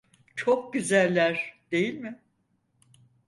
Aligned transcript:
Çok 0.35 0.73
güzeller, 0.73 1.59
değil 1.71 1.97
mi? 1.99 2.19